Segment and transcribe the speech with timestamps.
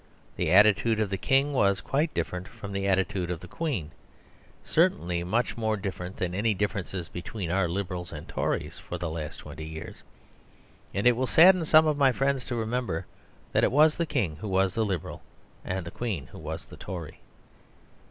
[0.35, 3.91] The attitude of the king was quite different from the attitude of the queen;
[4.65, 9.37] certainly much more different than any differences between our Liberals and Tories for the last
[9.37, 10.01] twenty years.
[10.91, 13.05] And it will sadden some of my friends to remember
[13.51, 15.21] that it was the king who was the Liberal
[15.63, 17.19] and the queen who was the Tory.